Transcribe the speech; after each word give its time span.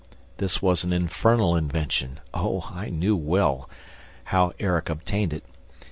This 0.37 0.63
was 0.63 0.83
an 0.83 0.91
infernal 0.91 1.55
invention... 1.55 2.21
Oh, 2.33 2.67
I 2.73 2.89
knew 2.89 3.15
well 3.15 3.55
enough 3.65 3.69
how 4.23 4.51
Erik 4.57 4.89
obtained 4.89 5.31
it! 5.31 5.43